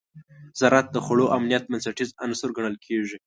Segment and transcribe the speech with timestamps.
[0.59, 3.17] زراعت د خوړو امنیت بنسټیز عنصر ګڼل کېږي.